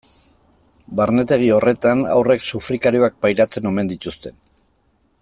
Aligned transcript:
Barnetegi 0.99 1.51
horretan 1.57 2.01
haurrek 2.15 2.47
sufrikarioak 2.55 3.21
pairatzen 3.27 3.73
omen 3.73 3.93
dituzte. 3.97 4.37